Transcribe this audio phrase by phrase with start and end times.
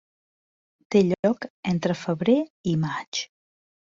[0.95, 2.39] Té lloc entre febrer
[2.73, 3.23] i maig.